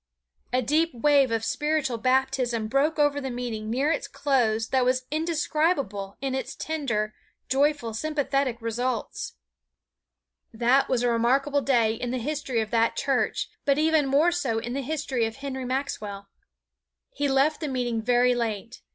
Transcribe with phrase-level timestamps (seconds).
[0.51, 5.05] A deep wave of spiritual baptism broke over the meeting near its close that was
[5.11, 7.13] indescribable in its tender,
[7.49, 9.35] joyful, sympathetic results.
[10.51, 14.57] That was a remarkable day in the history of that church, but even more so
[14.57, 16.29] in the history of Henry Maxwell.
[17.11, 18.81] He left the meeting very late.